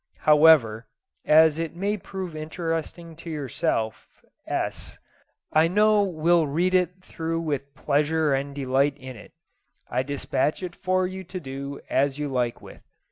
[0.21, 0.87] However,
[1.25, 4.97] as it may prove interesting to yourself S
[5.53, 9.31] I know will read it through with pleasure and delight in it
[9.91, 12.81] I dispatch it for you to do as you like with.